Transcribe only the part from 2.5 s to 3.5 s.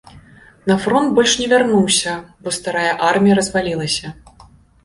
старая армія